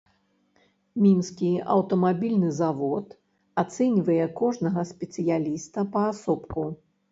[1.05, 3.07] Мінскі аўтамабільны завод
[3.65, 6.69] ацэньвае кожнага спецыяліста паасобку.